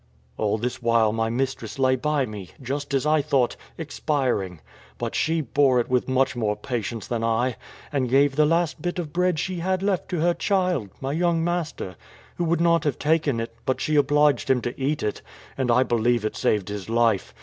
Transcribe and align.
"All 0.35 0.57
this 0.57 0.81
while 0.81 1.13
my 1.13 1.29
mistress 1.29 1.77
lay 1.77 1.95
by 1.95 2.25
me, 2.25 2.49
just, 2.59 2.95
as 2.95 3.05
I 3.05 3.21
thought, 3.21 3.55
expiring, 3.77 4.59
but 4.97 5.13
she 5.13 5.41
bore 5.41 5.79
it 5.79 5.89
with 5.89 6.07
much 6.07 6.35
more 6.35 6.55
patience 6.55 7.05
than 7.05 7.23
I, 7.23 7.55
and 7.93 8.09
gave 8.09 8.35
the 8.35 8.47
last 8.47 8.81
bit 8.81 8.97
of 8.97 9.13
bread 9.13 9.37
she 9.37 9.59
had 9.59 9.83
left 9.83 10.09
to 10.09 10.17
her 10.21 10.33
child, 10.33 10.89
my 11.01 11.11
young 11.11 11.43
master, 11.43 11.97
who 12.37 12.45
would 12.45 12.61
not 12.61 12.83
have 12.83 12.97
taken 12.97 13.39
it, 13.39 13.53
but 13.63 13.79
she 13.79 13.95
obliged 13.95 14.49
him 14.49 14.59
to 14.63 14.81
eat 14.81 15.03
it; 15.03 15.21
and 15.55 15.69
I 15.69 15.83
believe 15.83 16.25
it 16.25 16.35
saved 16.35 16.69
his 16.69 16.89
life. 16.89 17.31